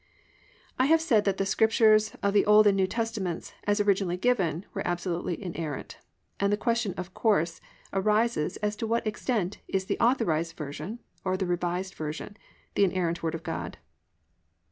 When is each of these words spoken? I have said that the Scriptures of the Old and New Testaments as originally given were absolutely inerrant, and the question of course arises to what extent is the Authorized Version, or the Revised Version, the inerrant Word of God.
I 0.79 0.87
have 0.87 0.99
said 0.99 1.25
that 1.25 1.37
the 1.37 1.45
Scriptures 1.45 2.15
of 2.23 2.33
the 2.33 2.43
Old 2.47 2.65
and 2.65 2.75
New 2.75 2.87
Testaments 2.87 3.53
as 3.65 3.79
originally 3.79 4.17
given 4.17 4.65
were 4.73 4.81
absolutely 4.83 5.39
inerrant, 5.39 5.99
and 6.39 6.51
the 6.51 6.57
question 6.57 6.95
of 6.97 7.13
course 7.13 7.61
arises 7.93 8.57
to 8.77 8.87
what 8.87 9.05
extent 9.05 9.59
is 9.67 9.85
the 9.85 9.99
Authorized 9.99 10.57
Version, 10.57 11.01
or 11.23 11.37
the 11.37 11.45
Revised 11.45 11.93
Version, 11.93 12.35
the 12.73 12.83
inerrant 12.83 13.21
Word 13.21 13.35
of 13.35 13.43
God. 13.43 13.77